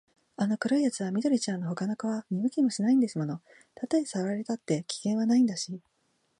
[0.35, 3.39] あの黒いやつは緑ちゃんのほかの子は見向きもしないんですもの。
[3.75, 5.79] たとえさらわれたって、危険はないんだし、